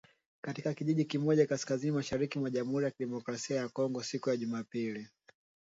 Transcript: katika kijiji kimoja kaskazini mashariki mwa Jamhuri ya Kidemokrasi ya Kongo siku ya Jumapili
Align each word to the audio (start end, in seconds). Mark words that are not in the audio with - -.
katika 0.41 0.73
kijiji 0.73 1.05
kimoja 1.05 1.47
kaskazini 1.47 1.91
mashariki 1.91 2.39
mwa 2.39 2.49
Jamhuri 2.49 2.85
ya 2.85 2.91
Kidemokrasi 2.91 3.53
ya 3.53 3.69
Kongo 3.69 4.03
siku 4.03 4.29
ya 4.29 4.37
Jumapili 4.37 5.07